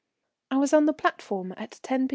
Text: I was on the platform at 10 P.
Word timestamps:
I 0.49 0.57
was 0.57 0.73
on 0.73 0.87
the 0.87 0.93
platform 0.93 1.53
at 1.57 1.79
10 1.83 2.07
P. 2.07 2.09